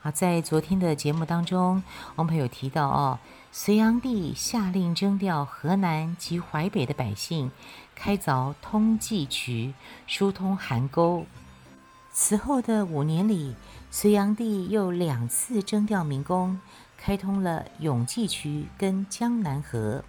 [0.00, 1.82] 好，在昨天的节目当中，
[2.14, 3.18] 汪蓓有提到哦，
[3.50, 7.50] 隋炀帝下令征调河南及淮北的百姓，
[7.96, 9.74] 开凿通济渠，
[10.06, 11.26] 疏通邗沟。
[12.12, 13.56] 此后的五年里，
[13.90, 16.60] 隋炀帝又两次征调民工，
[16.96, 20.04] 开通了永济渠跟江南河，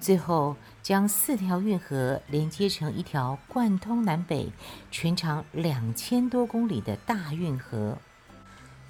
[0.00, 4.50] 最后将四条运河连接成一条贯通南北、
[4.90, 7.98] 全长两千多公里的大运河。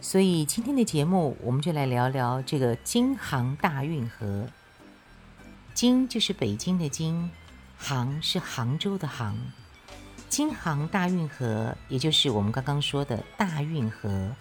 [0.02, 4.48] 所以今天的节目，我们就来聊聊这个京杭大运河。
[5.74, 7.30] 京就是北京的京，
[7.76, 9.36] 杭是杭州的杭。
[10.30, 14.34] 京杭大运河，也就是我们刚刚说的大运河，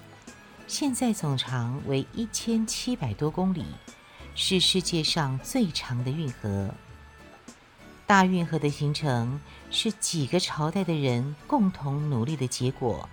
[0.65, 3.65] 现在总长为一千七百多公里，
[4.35, 6.73] 是世界上最长的运河。
[8.07, 13.09] 大运河的形成是几个朝代的人共同努力的结果，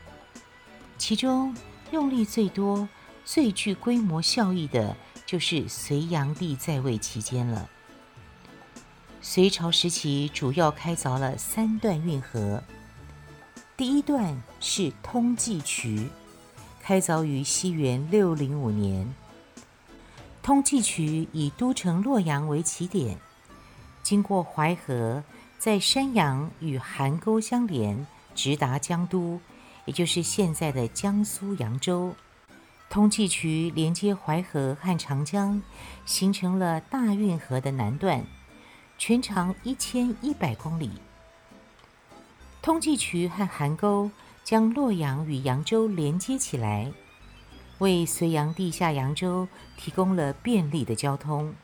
[0.96, 1.52] 其中。
[1.92, 2.88] 用力最多、
[3.24, 7.68] 最具规模效益的，就是隋炀帝在位期间了。
[9.20, 12.62] 隋朝时期，主要开凿了三段运河。
[13.76, 16.08] 第一段是通济渠，
[16.80, 19.12] 开凿于西元六零五年。
[20.42, 23.18] 通济渠以都城洛阳为起点，
[24.02, 25.24] 经过淮河，
[25.58, 29.40] 在山阳与邗沟相连，直达江都。
[29.86, 32.14] 也就是现在的江苏扬州，
[32.90, 35.62] 通济渠连接淮河和长江，
[36.04, 38.24] 形成了大运河的南段，
[38.98, 40.90] 全长一千一百公里。
[42.60, 44.10] 通济渠和邗沟
[44.42, 46.92] 将洛阳与扬州连接起来，
[47.78, 51.54] 为隋炀帝下扬州提供了便利的交通。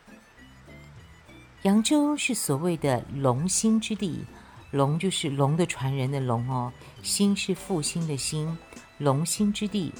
[1.63, 4.25] 扬州是所谓的龙兴之地。
[4.73, 6.73] 龙就是龙的传人的龙哦，
[7.03, 8.57] 兴是复兴的兴，
[8.97, 9.93] 龙兴之地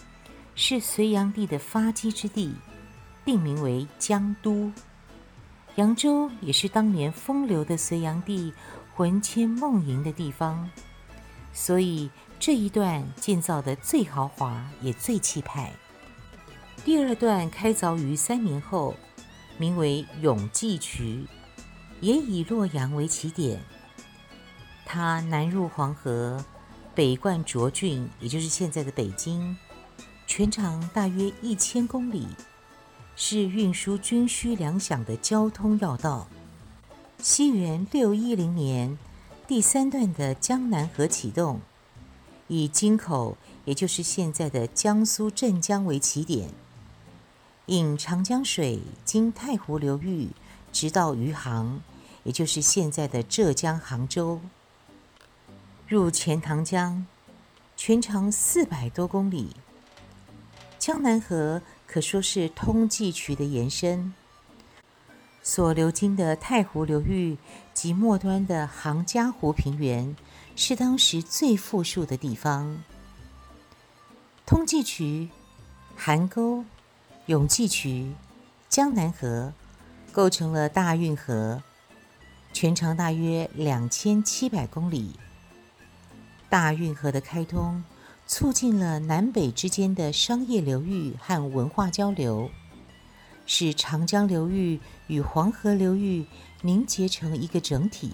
[0.55, 2.55] 是隋炀帝的发迹之地，
[3.23, 4.73] 定名为江都。
[5.77, 8.51] 扬州也是当年风流的隋炀帝
[8.95, 10.71] 魂牵梦萦的地方，
[11.53, 12.11] 所以
[12.41, 15.71] 这一段建造的最豪华也最气派。
[16.83, 18.95] 第二段开凿于三年后，
[19.59, 21.27] 名为永济渠，
[22.01, 23.61] 也以洛阳为起点。
[24.95, 26.45] 它南入黄河，
[26.95, 29.57] 北贯涿郡，也就是现在的北京，
[30.27, 32.27] 全长大约一千公里，
[33.17, 36.29] 是运输军需粮饷的交通要道。
[37.23, 38.99] 西元六一零年，
[39.49, 41.63] 第三段的江南河启动，
[42.49, 46.51] 以京口，也就是现在的江苏镇江为起点，
[47.65, 50.29] 引长江水经太湖流域，
[50.71, 51.81] 直到余杭，
[52.25, 54.39] 也就是现在的浙江杭州。
[55.93, 57.05] 入钱塘江，
[57.77, 59.55] 全长四百多公里。
[60.79, 64.15] 江南河可说是通济渠的延伸，
[65.43, 67.37] 所流经的太湖流域
[67.75, 70.17] 及末端的杭嘉湖平原，
[70.57, 72.83] 是当时最富庶的地方。
[74.47, 75.29] 通济渠、
[75.99, 76.65] 邗沟、
[77.27, 78.15] 永济渠、
[78.71, 79.53] 江南河
[80.11, 81.63] 构成了大运河，
[82.55, 85.17] 全长大约两千七百公里。
[86.53, 87.83] 大运河的开通，
[88.27, 92.51] 促进了南北之间的商业流域和文化交流，
[93.47, 96.27] 使长江流域与黄河流域
[96.61, 98.13] 凝结成一个整体。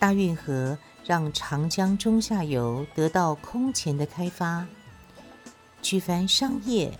[0.00, 4.66] 大运河让长江中下游得到空前的开发，
[5.80, 6.92] 举凡商业、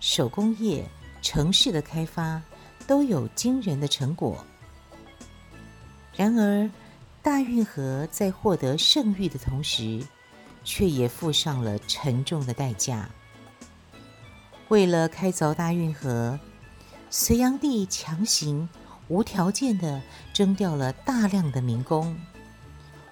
[0.00, 0.82] 手工业、
[1.20, 2.40] 城市的开发，
[2.86, 4.42] 都有惊人的成果。
[6.16, 6.70] 然而，
[7.22, 10.04] 大运河在获得盛誉的同时，
[10.64, 13.08] 却也付上了沉重的代价。
[14.68, 16.40] 为了开凿大运河，
[17.10, 18.68] 隋炀帝强行、
[19.06, 20.02] 无条件地
[20.32, 22.18] 征调了大量的民工，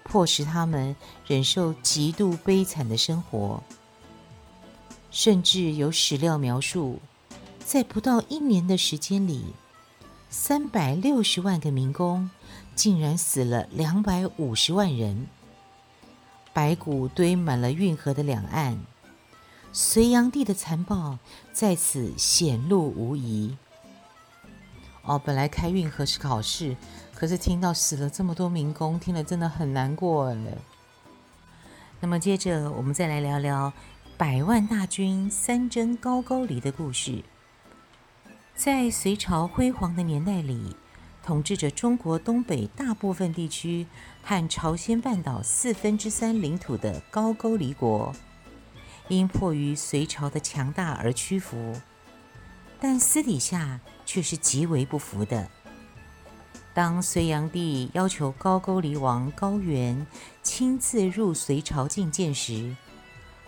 [0.02, 3.62] 迫使他们忍受极度悲惨的生活。
[5.12, 6.98] 甚至有史料描述，
[7.64, 9.54] 在不到一年的时间里，
[10.28, 12.28] 三百六十万个民工。
[12.80, 15.26] 竟然死了两百五十万人，
[16.54, 18.78] 白骨堆满了运河的两岸，
[19.70, 21.18] 隋炀帝的残暴
[21.52, 23.54] 在此显露无遗。
[25.02, 26.74] 哦，本来开运河是好事，
[27.14, 30.38] 可是听到死了这么多民工，听了真的很难过哎。
[32.00, 33.74] 那么接着我们再来聊聊
[34.16, 37.22] 百万大军三征高句丽的故事。
[38.54, 40.74] 在隋朝辉煌的年代里，
[41.24, 43.86] 统治着中国东北大部分地区
[44.22, 48.12] 和朝鲜半岛四分之三领土的高句丽国，
[49.08, 51.80] 因迫于隋朝的强大而屈服，
[52.80, 55.48] 但私底下却是极为不服的。
[56.72, 60.06] 当隋炀帝要求高句丽王高原
[60.42, 62.74] 亲自入隋朝觐见时，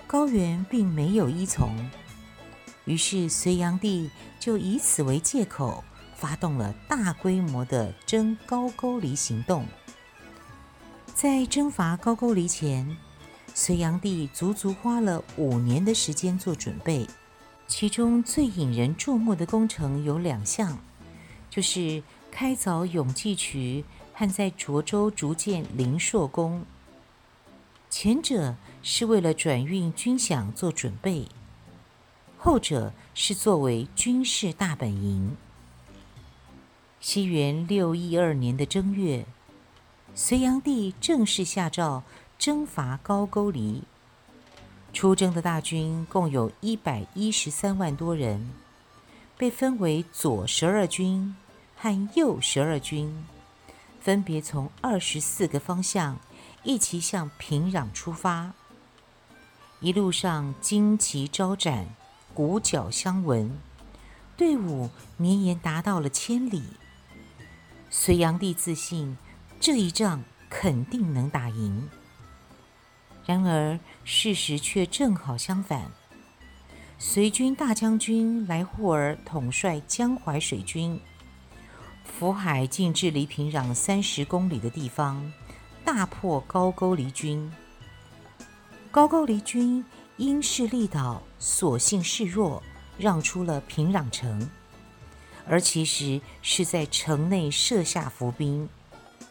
[0.07, 1.75] 高原并没有依从。
[2.85, 4.11] 于是隋炀帝
[4.41, 5.85] 就以此为借口，
[6.23, 9.67] 发动了大规模的征高句丽行动。
[11.13, 12.97] 在征伐高句丽前，
[13.53, 17.09] 隋炀帝足足花了五年的时间做准备。
[17.67, 20.79] 其中最引人注目的工程有两项，
[21.51, 23.85] 就是开凿永济渠
[24.15, 26.65] 和在涿州筑建灵朔宫。
[27.91, 31.27] 前者是为了转运军饷做准备。
[32.39, 35.37] 后者是作为军事大本营。
[37.03, 39.27] 西元六一二年的正月，
[40.15, 42.05] 隋炀帝正式下诏
[42.39, 43.83] 征伐高句丽。
[44.93, 48.53] 出征的大军共有一百一十三万多人，
[49.37, 51.35] 被分为左十二军
[51.77, 53.27] 和右十二军，
[54.01, 56.21] 分别从二十四个方向
[56.63, 58.53] 一齐向平壤出发。
[59.81, 61.85] 一路上旌旗招展。
[62.33, 63.59] 鼓角相闻，
[64.37, 66.63] 队伍绵延达到了千里。
[67.95, 69.19] 隋炀帝自信
[69.61, 71.91] 这一仗肯定能打赢。
[73.27, 75.91] 然而事实却正好相反。
[76.99, 80.99] 隋军大将军来护儿统帅江淮水军，
[82.03, 85.31] 福海进至离平壤三十公里的地方，
[85.85, 87.53] 大破高句丽军。
[88.91, 89.85] 高句丽军。
[90.19, 92.63] 因势利导，索性示弱，
[92.99, 94.49] 让出了平壤城，
[95.47, 98.69] 而其实是在城内设下伏兵。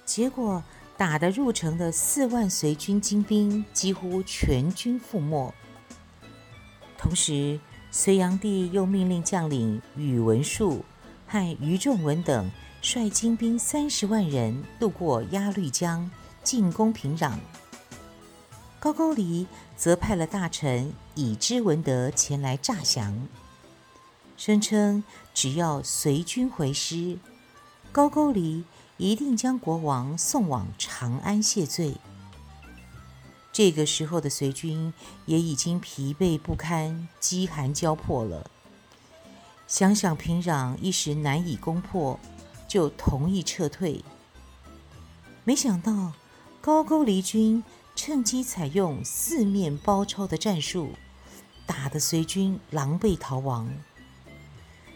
[0.06, 0.64] 结果
[0.98, 5.54] 打得入城的四万隋军精兵几乎全军覆没。
[6.98, 7.60] 同时，
[7.90, 10.86] 隋炀帝又命令将领宇文述
[11.28, 16.10] 和于仲文等率精兵三十万人渡过鸭绿江，
[16.44, 17.34] 进攻平壤。
[18.80, 23.16] 高句丽则派了大臣乙支文德前来诈降，
[24.44, 25.04] 声称
[25.36, 27.20] 只要随军回师，
[27.92, 28.64] 高句丽
[28.98, 31.94] 一定将国王送往长安谢罪。
[33.54, 34.92] 这个时候的隋军
[35.28, 38.50] 也已经疲惫不堪、饥寒交迫了，
[39.68, 42.20] 想想平壤一时难以攻破，
[42.68, 44.04] 就同意撤退。
[45.44, 46.14] 没想到
[46.60, 47.64] 高句丽军。
[47.94, 50.94] 趁机采用四面包抄的战术，
[51.68, 53.70] 打得隋军狼狈逃亡。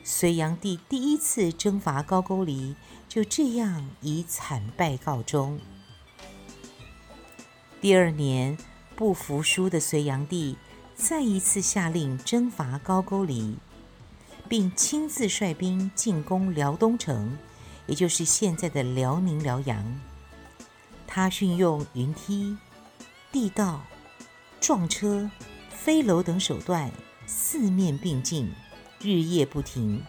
[0.07, 2.75] 隋炀帝第一次征伐高句丽
[3.09, 5.59] 就这样以惨败告终。
[7.81, 8.55] 第二年，
[8.95, 10.57] 不服输的隋炀帝
[10.93, 13.57] 再一次下令征伐高句丽，
[14.47, 17.35] 并亲自率兵进攻辽东城，
[17.87, 19.83] 也就是现在的辽宁辽阳。
[21.07, 22.55] 他运用云梯。
[23.31, 23.81] 地道、
[24.61, 25.29] 撞车、
[25.69, 26.89] 飞楼等手段，
[27.25, 28.49] 四面并进，
[29.05, 30.01] 日夜不停，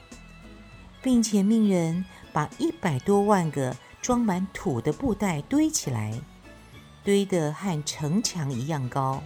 [1.03, 6.19] 并且命人把一百多万个装满土的布袋堆起来，
[7.05, 9.23] 堆得和城墙一样高，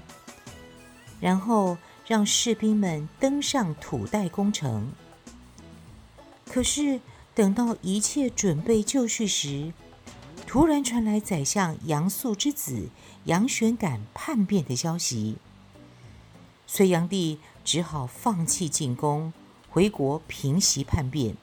[1.20, 4.90] 然后让士兵们登上土袋攻城。
[6.46, 7.00] 可是
[7.32, 9.72] 等到一切准备就绪时，
[10.48, 12.88] 突然传来宰相杨素之子
[13.26, 15.36] 杨玄感叛变的消息，
[16.66, 19.32] 隋炀帝只好放弃进攻，
[19.70, 21.36] 回国平息叛变。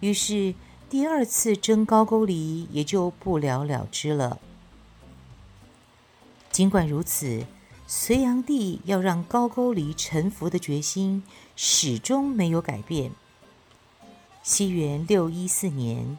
[0.00, 0.54] 于是
[0.90, 4.40] 第二次征高句丽也就不了了之了。
[6.50, 7.46] 尽管如此，
[7.86, 11.22] 隋炀帝要让高句丽臣服的决心
[11.54, 13.12] 始终没有改变。
[14.42, 16.18] 西元六一四年。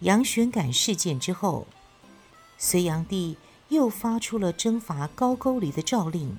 [0.00, 1.66] 杨玄感事件之后，
[2.58, 3.38] 隋炀帝
[3.70, 6.36] 又发出了征伐高句丽的诏令。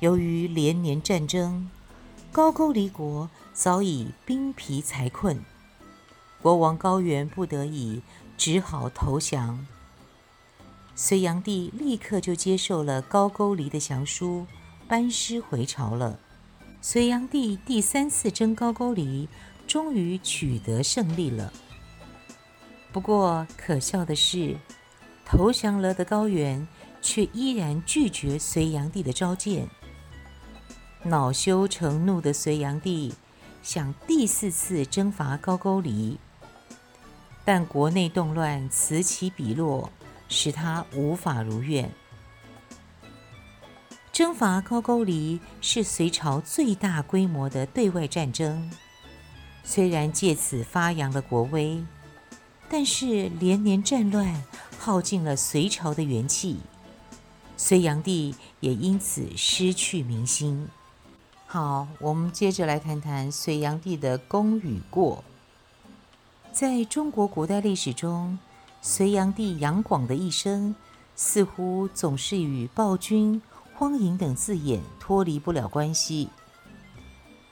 [0.00, 1.70] 由于连年战争，
[2.32, 5.44] 高句丽国早已兵疲财困，
[6.40, 8.00] 国王高原不得已
[8.38, 9.66] 只好投降。
[10.94, 14.46] 隋炀帝立刻就接受了高句丽的降书，
[14.88, 16.18] 班师回朝了。
[16.80, 19.28] 隋炀帝第三次征高句丽，
[19.66, 21.52] 终于取得胜利了。
[22.92, 24.56] 不过可笑的是，
[25.26, 26.66] 投降了的高原
[27.02, 29.68] 却依然拒绝隋炀帝的召见。
[31.04, 33.12] 恼羞成怒的隋炀帝
[33.60, 36.18] 想第四次征伐高句丽，
[37.44, 39.90] 但国内动乱此起彼落，
[40.28, 41.90] 使他无法如愿。
[44.12, 48.70] 征伐高句丽是隋朝最大规模的对外战争，
[49.64, 51.84] 虽然借此发扬了国威，
[52.68, 54.44] 但是连年战乱
[54.78, 56.60] 耗尽了隋朝的元气，
[57.56, 60.68] 隋炀帝也因此失去民心。
[61.52, 65.22] 好，我们接着来谈谈隋炀帝的功与过。
[66.50, 68.38] 在中国古代历史中，
[68.80, 70.74] 隋炀帝杨广的一生
[71.14, 73.42] 似乎总是与暴君、
[73.74, 76.30] 荒淫等字眼脱离不了关系。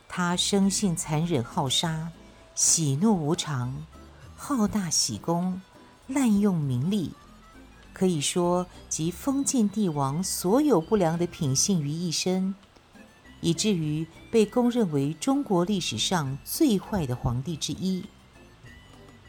[0.09, 2.09] 他生性残忍好杀，
[2.55, 3.85] 喜怒无常，
[4.35, 5.61] 好大喜功，
[6.07, 7.13] 滥用名利，
[7.93, 12.55] 可以说集封建帝王所有不良的品性于一身。
[13.41, 18.05] 以至于被公认为中国历史上最坏的皇帝之一。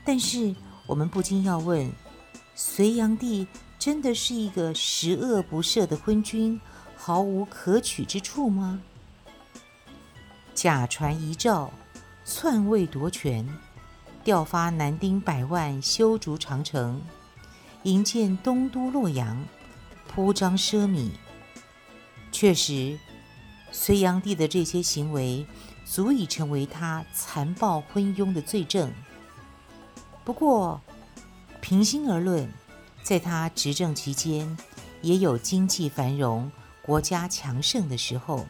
[0.06, 0.56] 但是，
[0.88, 1.92] 我们不禁要问：
[2.56, 3.48] 隋炀帝
[3.80, 6.60] 真的是一个十恶不赦的昏君，
[6.96, 8.82] 毫无可取之处吗？
[10.54, 11.72] 假传遗诏，
[12.26, 13.48] 篡位夺权，
[14.24, 17.02] 调发男丁百万修筑长城，
[17.84, 19.44] 营建东都洛阳，
[20.08, 21.12] 铺张奢靡，
[22.32, 23.00] 确实。
[23.72, 25.46] 隋炀帝的这些行为，
[25.86, 28.92] 足以成为他残暴昏庸的罪证。
[30.24, 30.82] 不过，
[31.62, 32.52] 平心而论，
[33.02, 34.58] 在他执政期间，
[35.02, 36.52] 也有经济繁荣、
[36.82, 38.46] 国家强盛的时候。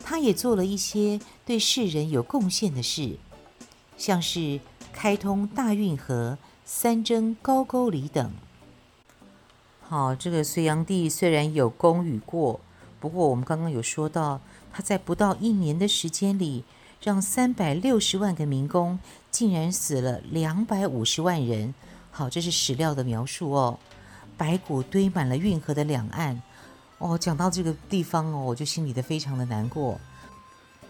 [0.00, 3.16] 他也做了一些对世人有贡献的事，
[3.96, 4.60] 像是
[4.92, 8.32] 开通大运河、三征高句丽等。
[9.80, 12.60] 好，这个隋炀帝虽然有功与过。
[13.04, 14.40] 不过，我们刚刚有说到，
[14.72, 16.64] 他在不到一年的时间里，
[17.02, 18.98] 让三百六十万个民工
[19.30, 21.74] 竟然死了两百五十万人。
[22.10, 23.78] 好，这是史料的描述哦。
[24.38, 26.40] 白骨堆满了运河的两岸。
[26.96, 30.00] 哦，讲到这个地方哦，我就心里的非常的难过。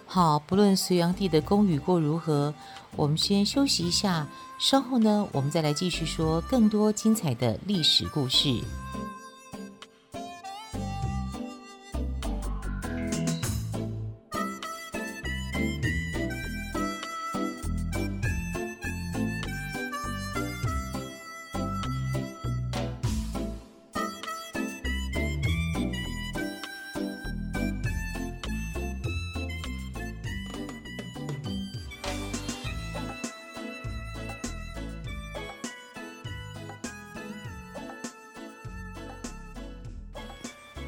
[0.07, 2.55] 好，不论隋炀帝的功与过如何，
[2.95, 4.29] 我们先休息一下，
[4.61, 8.63] 稍后呢，我们再来继续说更多精彩的历史故事。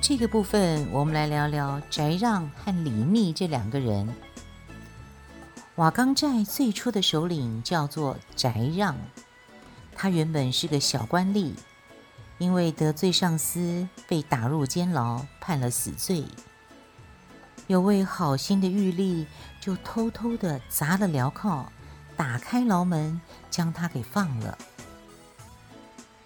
[0.08, 4.25] 这个部分，我们来聊聊翟让和李密这两个人。
[5.76, 8.96] 瓦岗寨最初的首领叫做翟让，
[9.94, 11.52] 他原本是个小官吏，
[12.38, 16.24] 因为得罪上司，被打入监牢，判了死罪。
[17.66, 19.26] 有位好心的狱吏
[19.60, 21.66] 就偷偷地砸了镣铐，
[22.16, 24.56] 打开牢门，将他给放了。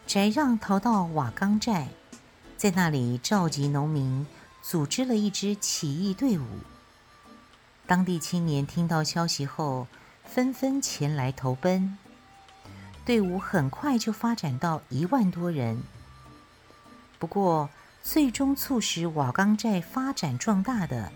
[0.07, 1.89] 翟让逃到瓦岗寨。
[2.57, 4.25] 在那里召集农民，
[4.63, 6.45] 组织了一支起义队伍。
[7.91, 9.89] 当地青年听到消息后，
[10.23, 11.99] 纷纷前来投奔。
[13.05, 15.83] 队伍很快就发展到一万多人。
[17.19, 17.69] 不过，
[18.01, 21.11] 最终促使瓦岗寨发展壮大的，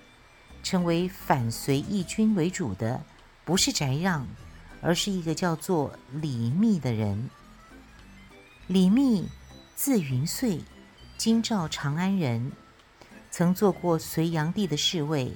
[0.65, 3.05] 成为反隋义军为主的，
[3.45, 4.27] 不是翟让，
[4.83, 7.31] 而是一个叫做李密的人。
[8.67, 9.29] 李密，
[9.77, 10.61] 字云遂。
[11.17, 12.51] 京兆长安人，
[13.31, 15.33] 曾做过隋炀帝的侍卫，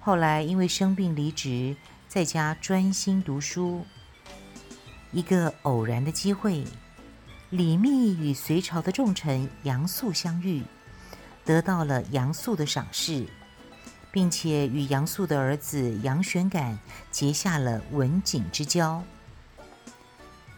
[0.00, 1.76] 后来因为生病离职，
[2.08, 3.84] 在家专心读书。
[5.12, 6.64] 一个偶然的机会，
[7.50, 10.62] 李密与隋朝的重臣杨素相遇，
[11.44, 13.26] 得到了杨素的赏识，
[14.10, 16.78] 并且与杨素的儿子杨玄感
[17.10, 19.02] 结下了文景之交。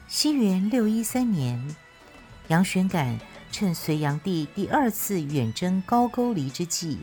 [0.07, 1.77] 西元六一三年，
[2.49, 3.19] 杨玄感。
[3.55, 7.01] 趁隋炀帝第二次远征高句丽之际，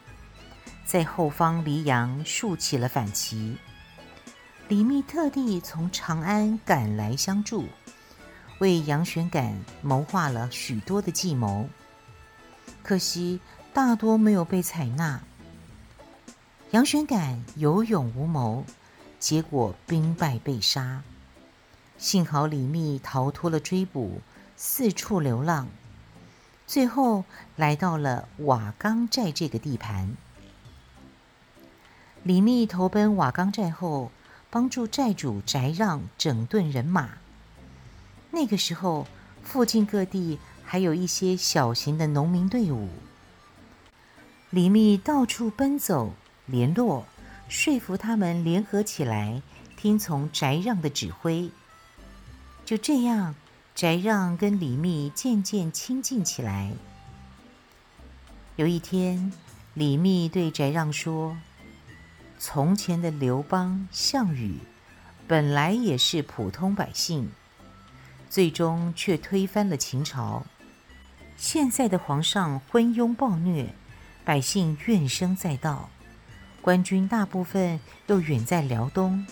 [0.89, 3.55] 在后方黎阳竖起了反旗。
[4.69, 7.67] 李密特地从长安赶来相助，
[8.57, 11.69] 为杨玄感谋划了许多的计谋，
[12.81, 13.39] 可惜
[13.71, 15.21] 大多没有被采纳。
[16.71, 18.65] 杨玄感有勇无谋，
[19.19, 21.03] 结果兵败被杀。
[21.99, 24.21] 幸好李密逃脱了追捕，
[24.57, 25.67] 四处流浪，
[26.65, 30.15] 最后来到了瓦岗寨这个地盘。
[32.23, 34.11] 李密投奔瓦岗寨后，
[34.49, 37.11] 帮助寨主翟让整顿人马。
[38.31, 39.07] 那个时候，
[39.41, 42.89] 附近各地还有一些小型的农民队伍。
[44.49, 46.13] 李密到处奔走，
[46.45, 47.05] 联络，
[47.47, 49.41] 说服他们联合起来，
[49.77, 51.49] 听从翟让的指挥。
[52.65, 53.33] 就这样，
[53.75, 56.73] 翟让跟李密渐渐亲近起来。
[58.57, 59.31] 有一天，
[59.73, 61.37] 李密对翟让说
[62.41, 64.59] ：“从前的刘邦、项羽，
[65.27, 67.29] 本来也是普通百姓，
[68.29, 70.45] 最终却推翻了秦朝。
[71.35, 73.75] 现在的皇上昏庸暴虐，
[74.23, 75.89] 百姓怨声载道，
[76.61, 77.77] 官军大部分
[78.07, 79.27] 又远在辽东。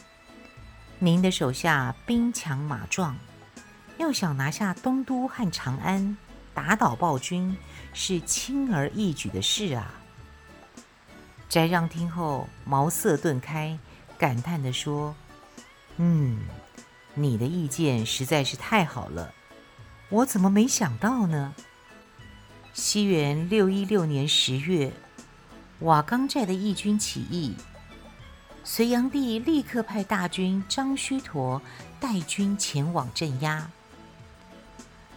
[1.00, 3.18] 您的手下兵强马壮。”
[3.98, 6.16] 要想拿下东都和长安，
[6.54, 7.58] 打倒暴君，
[7.94, 9.92] 是轻而易举的事啊！
[11.50, 13.78] 翟让听后茅塞顿开，
[14.18, 15.16] 感叹地说
[15.98, 16.40] ：“嗯，
[17.14, 19.34] 你的意见实在是太好了，
[20.10, 21.56] 我怎么没想到呢？”
[22.74, 24.92] 西元六一六年十月，
[25.80, 27.56] 瓦岗寨的义军起义，
[28.64, 31.62] 隋炀帝立刻派大军张须陀
[32.00, 33.72] 带军前往镇压。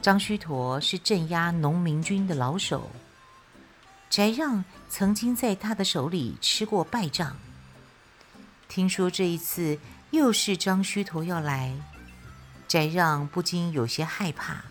[0.00, 2.88] 张须陀是镇压农民军的老手，
[4.10, 7.36] 翟让曾经在他的手里吃过败仗。
[8.68, 9.78] 听说这一次
[10.10, 11.76] 又是张须陀要来，
[12.66, 14.64] 翟让不禁有些害怕。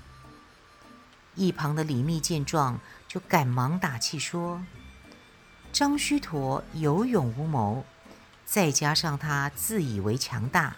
[1.36, 4.62] 一旁的李密见状，就赶忙打气说
[5.72, 7.86] ：“张须陀有勇无谋，
[8.46, 10.76] 再加上他自以为强大，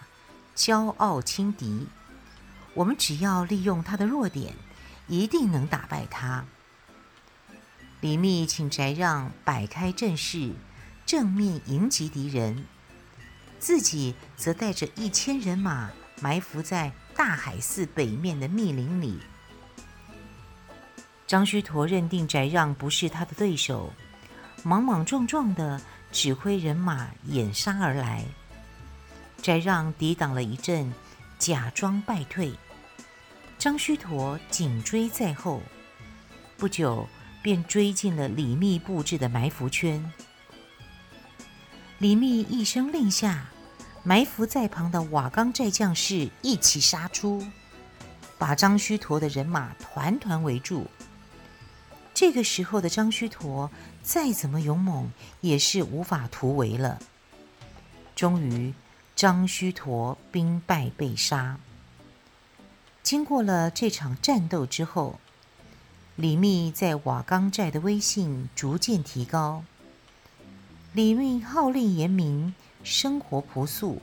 [0.54, 1.88] 骄傲轻敌。”
[2.74, 4.54] 我们只要利用他的弱点，
[5.08, 6.44] 一定能打败他。
[8.02, 10.50] 李密请翟让摆开阵势，
[11.06, 12.66] 正面迎击敌人，
[13.60, 19.20] 自己则带着一千人马埋伏在大海寺北面的密林里。
[21.28, 23.92] 张须陀认定翟让不是他的对手，
[24.64, 28.24] 莽莽撞撞地指挥人马掩杀而来。
[29.40, 30.92] 翟让抵挡了一阵。
[31.38, 32.52] 假装败退，
[33.58, 35.60] 张须陀紧追在后，
[36.56, 37.04] 不久
[37.42, 40.12] 便追进了李密布置的埋伏圈。
[41.98, 43.50] 李密一声令下，
[44.02, 47.46] 埋伏在旁的瓦岗寨将士一起杀出，
[48.38, 50.86] 把张须陀的人马团团围住。
[52.14, 53.70] 这个时候的张须陀
[54.02, 56.98] 再怎么勇猛，也是无法突围了。
[58.14, 58.72] 终于。
[59.14, 61.58] 张须陀兵败被杀。
[63.02, 65.20] 经过了这场战斗之后，
[66.22, 69.64] 李密在瓦岗寨的威信逐渐提高。
[70.92, 72.54] 李密号令严明，
[72.84, 74.00] 生活朴素，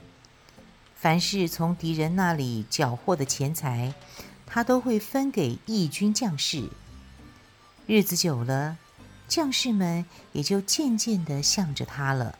[0.94, 3.94] 凡是从敌人那里缴获的钱财，
[4.44, 6.68] 他都会分给义军将士。
[7.86, 8.76] 日子久了，
[9.26, 12.38] 将士们也就渐渐地向着他了。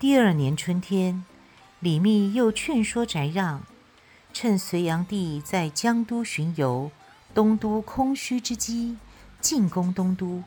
[0.00, 1.24] 第二年春天。
[1.78, 3.62] 李密又劝说翟让，
[4.32, 6.90] 趁隋炀帝在江都巡游，
[7.34, 8.96] 东都空虚之机，
[9.40, 10.42] 进攻东都。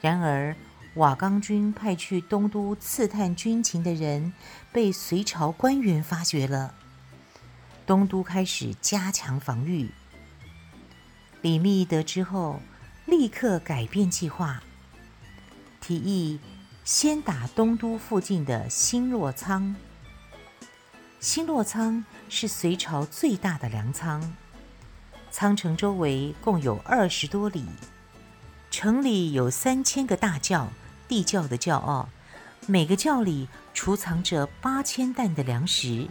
[0.00, 0.54] 然而，
[0.94, 4.32] 瓦岗军派去东都刺探军情的人
[4.72, 6.74] 被隋朝官员发觉了，
[7.86, 9.90] 东都开始加强防御。
[11.40, 12.60] 李密得知后，
[13.06, 14.62] 立刻改变计划，
[15.80, 16.38] 提议
[16.84, 19.74] 先打东都附近的新落仓。
[21.18, 24.36] 新落仓是隋朝最大的粮仓，
[25.32, 27.64] 仓城周围共有二十多里，
[28.70, 30.68] 城里有三千个大窖，
[31.08, 32.06] 地窖的窖哦，
[32.66, 36.06] 每个窖里储藏着八千担的粮食。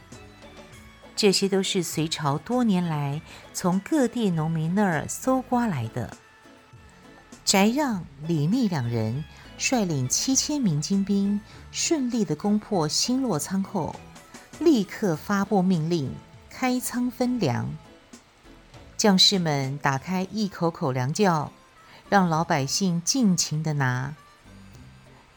[1.16, 3.22] 这些都是隋朝多年来
[3.54, 6.18] 从各地农民那儿搜刮来的。
[7.46, 9.24] 翟让、李密两人
[9.60, 11.40] 率领七千名精兵，
[11.72, 13.96] 顺利地攻破新落仓后。
[14.60, 16.12] 立刻发布命令，
[16.50, 17.70] 开仓分粮。
[19.02, 21.52] 将士们打开一口口粮窖，
[22.08, 24.14] 让老百姓尽情地拿。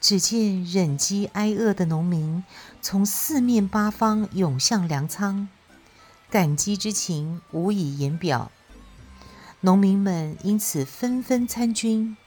[0.02, 2.44] 只见忍饥挨饿的农民
[2.82, 5.48] 从四面八方涌向粮仓，
[6.28, 8.50] 感激之情无以言表。
[9.62, 12.18] 农民们因此纷纷参军，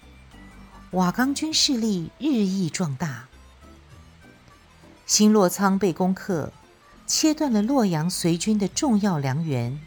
[0.90, 3.28] 瓦岗军势力日益壮大。
[5.06, 6.52] 新洛仓被攻克，
[7.06, 9.80] 切断了洛阳随军的重要粮源，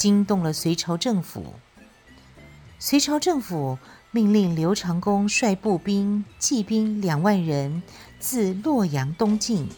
[0.00, 1.52] 惊动了隋朝政府。
[2.78, 3.76] 隋朝政府
[4.10, 7.82] 命令刘长恭率步兵、骑兵两万人
[8.18, 9.68] 自洛阳东进。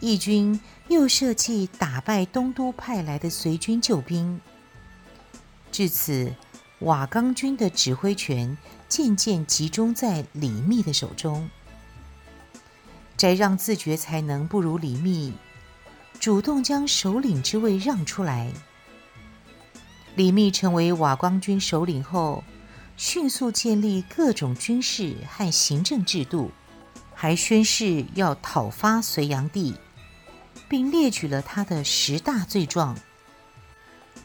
[0.00, 4.40] 义军又设计打败东都派来的隋军救兵。
[5.70, 6.32] 至此，
[6.78, 8.56] 瓦岗军的指挥权
[8.88, 11.50] 渐渐集中在李密的手中。
[13.18, 15.34] 翟让自觉才能不如李密，
[16.18, 18.50] 主动将首领之位让出来。
[20.18, 22.42] 李密成为瓦岗军首领后，
[22.96, 26.50] 迅速建立各种军事和行政制度，
[27.14, 29.76] 还宣誓要讨伐隋炀帝，
[30.68, 32.98] 并列举了他的十大罪状。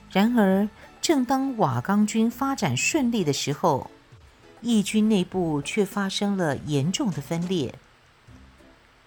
[0.09, 0.67] 然而，
[0.99, 3.91] 正当瓦岗军发展顺利的时候，
[4.61, 7.75] 义军内部却发生了严重的分裂。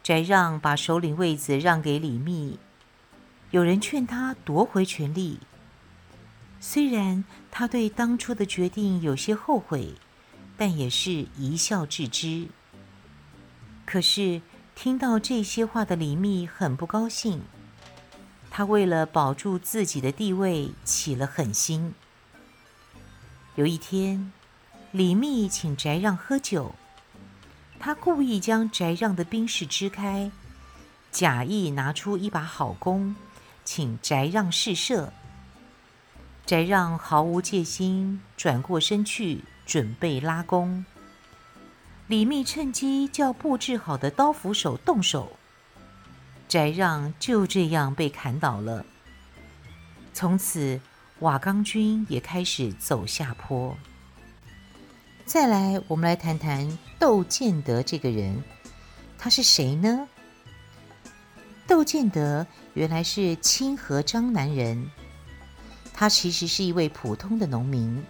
[0.04, 2.60] 翟让把首领位子让给李密，
[3.50, 5.40] 有人劝他夺回权力。
[6.60, 9.94] 虽然他对当初的决定有些后悔，
[10.56, 12.48] 但也是一笑置之。
[13.84, 14.42] 可是
[14.74, 17.42] 听到这些话的李密很不高兴，
[18.50, 21.94] 他为了保住自己的地位，起了狠心。
[23.54, 24.32] 有一天，
[24.92, 26.74] 李密请翟让喝酒。
[27.78, 30.30] 他故意将翟让的兵士支开，
[31.12, 33.14] 假意拿出一把好弓，
[33.64, 35.12] 请翟让试射。
[36.46, 40.86] 翟让毫无戒心，转过身去准备拉弓。
[42.06, 45.32] 李密趁机叫布置好的刀斧手动手，
[46.48, 48.86] 翟让就这样被砍倒了。
[50.14, 50.80] 从此，
[51.18, 53.76] 瓦岗军也开始走下坡。
[55.24, 58.40] 再来，我们来谈谈窦建德这个人，
[59.18, 60.06] 他是谁呢？
[61.66, 64.88] 窦建德原来是清河张南人，
[65.98, 68.04] 他其实是一位普通的农民，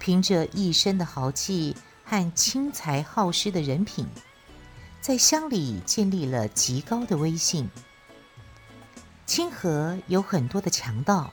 [0.00, 4.08] 凭着一身的豪气和轻财好施的人品，
[5.00, 7.70] 在乡里建立了极高的威信。
[9.24, 11.32] 清河有很多的强盗，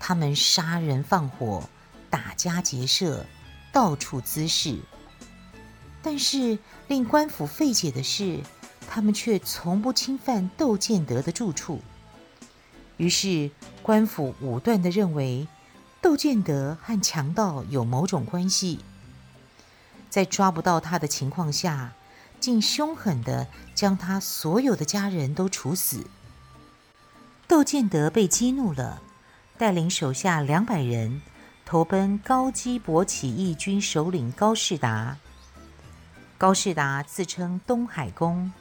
[0.00, 1.70] 他们杀人放火，
[2.10, 3.24] 打家劫舍。
[3.72, 4.80] 到处滋事，
[6.02, 8.40] 但是令官府费解的是，
[8.88, 11.80] 他们却从不侵犯窦建德的住处。
[12.96, 13.48] 于是
[13.90, 15.48] 官府武断地认为
[16.00, 18.84] 窦建德和强盗有某种关系，
[20.08, 21.90] 在抓不到他的情况下，
[22.38, 26.06] 竟凶狠地将他所有的家人都处死。
[27.48, 29.02] 窦建德被激怒了，
[29.58, 31.20] 带领手下两百人。
[31.66, 35.16] 投奔高基博起义军首领高士达。
[36.38, 38.52] 高士达自称东海公，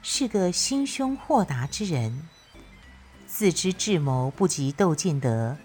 [0.00, 2.26] 是个心胸豁达之人，
[3.28, 5.56] 自知智谋不及窦建德，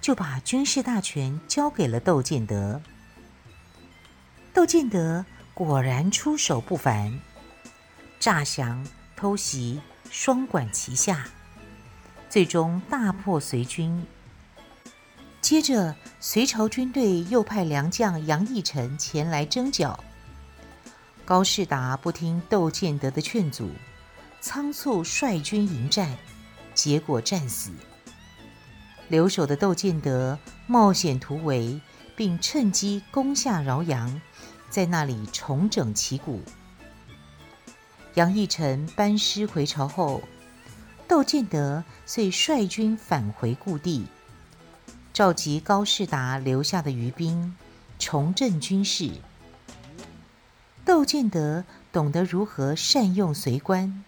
[0.00, 2.80] 就把军事大权交给了窦建德。
[4.54, 7.20] 窦建德果然出手不凡，
[8.20, 9.80] 诈降、偷袭
[10.10, 11.28] 双管齐下，
[12.30, 14.06] 最终大破隋军。
[15.40, 19.98] 接着，隋朝军队又派良将杨义臣前来征剿。
[21.24, 23.70] 高士达不听窦建德的劝阻，
[24.40, 26.16] 仓促率军迎战，
[26.80, 27.72] 结果战死。
[29.08, 31.78] 留守的窦建德冒险突围，
[32.16, 34.18] 并趁机攻下饶阳，
[34.70, 36.40] 在那里重整旗鼓。
[38.14, 40.22] 杨义臣班师回朝后，
[41.06, 44.06] 窦建德遂率军返回故地。
[45.12, 47.54] 召集高士达留下的余兵，
[47.98, 49.10] 重振军势。
[50.86, 51.62] 窦建德
[51.92, 54.02] 懂得如何善用隋官，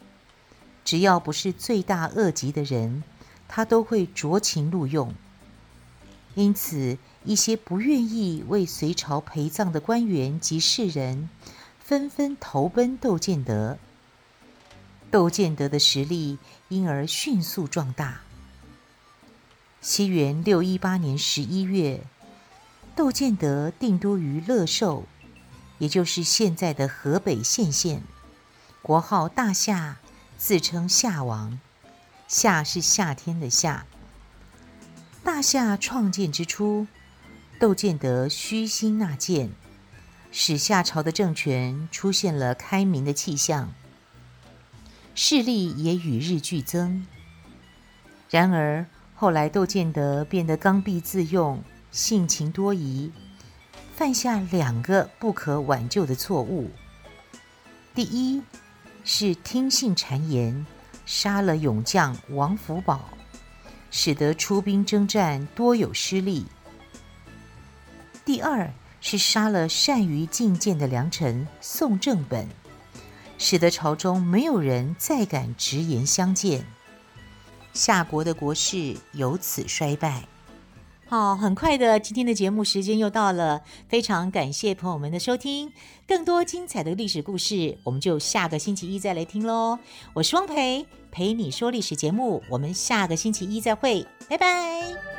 [0.85, 3.03] 只要不是罪大恶极的人，
[3.49, 5.15] 他都会酌情录用。
[6.35, 11.29] 因此，一些不愿意为隋朝陪葬的官员及士人，
[11.79, 13.79] 纷纷投奔窦建德。
[15.11, 16.39] 窦建德的实力
[16.71, 18.23] 因而迅速壮大。
[19.83, 22.01] 西元六一八年十一月，
[22.97, 25.05] 窦建德定都于乐寿，
[25.79, 28.03] 也就是现在的河北献县，
[28.81, 29.99] 国号大夏，
[30.45, 31.61] 自称夏王。
[32.27, 33.87] 夏是夏天的夏。
[35.23, 36.89] 大夏创建之初，
[37.61, 39.51] 窦建德虚心纳谏，
[40.33, 43.73] 使夏朝的政权出现了开明的气象，
[45.15, 47.07] 势力也与日俱增。
[48.29, 53.13] 然而，后来，窦建德变得刚愎自用、性情多疑，
[53.95, 56.69] 犯下两个不可挽救的错误。
[57.95, 58.43] 第一，
[59.05, 60.65] 是听信谗言，
[61.05, 63.11] 杀了勇将王福保，
[63.91, 66.47] 使得出兵征战多有失利。
[68.25, 72.49] 第二是杀了善于进谏的良臣宋正本，
[73.37, 76.65] 使得朝中没有人再敢直言相谏，
[77.73, 80.29] 夏国的国势由此衰败。
[81.13, 85.71] 好，很快的，今天的节目时间又到了，非常感谢朋友们的收听，
[86.09, 89.79] 更多精彩的历史故事，我们就下个星期一再来听喽。
[90.15, 95.12] 我是汪培，陪你说历史节目，我们下个星期一再会，拜拜。